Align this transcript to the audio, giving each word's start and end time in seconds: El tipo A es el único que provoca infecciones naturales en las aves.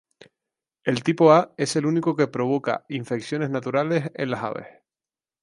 El 0.83 1.03
tipo 1.03 1.31
A 1.31 1.53
es 1.57 1.75
el 1.75 1.85
único 1.85 2.15
que 2.15 2.25
provoca 2.25 2.85
infecciones 2.89 3.51
naturales 3.51 4.09
en 4.15 4.31
las 4.31 4.41
aves. 4.41 4.65